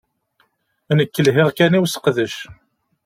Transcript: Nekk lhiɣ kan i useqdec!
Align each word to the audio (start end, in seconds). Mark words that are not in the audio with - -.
Nekk 0.97 1.15
lhiɣ 1.25 1.49
kan 1.57 1.77
i 1.77 1.79
useqdec! 1.83 2.35